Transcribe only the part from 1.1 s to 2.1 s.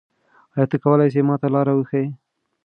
ېې ما ته لاره وښیې؟